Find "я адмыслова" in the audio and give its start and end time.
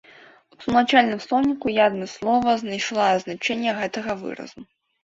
1.75-2.59